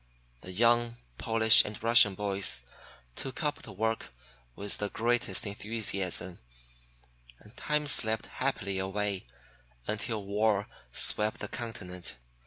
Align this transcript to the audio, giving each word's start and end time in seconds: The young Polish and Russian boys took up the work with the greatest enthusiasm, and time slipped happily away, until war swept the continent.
The 0.39 0.51
young 0.51 0.95
Polish 1.19 1.63
and 1.63 1.77
Russian 1.83 2.15
boys 2.15 2.63
took 3.15 3.43
up 3.43 3.61
the 3.61 3.71
work 3.71 4.11
with 4.55 4.79
the 4.79 4.89
greatest 4.89 5.45
enthusiasm, 5.45 6.39
and 7.37 7.55
time 7.55 7.85
slipped 7.85 8.25
happily 8.25 8.79
away, 8.79 9.27
until 9.85 10.23
war 10.25 10.67
swept 10.91 11.39
the 11.39 11.47
continent. 11.47 12.15